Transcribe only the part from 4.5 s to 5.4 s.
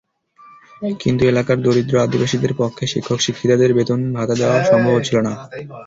সম্ভব হচ্ছিল না।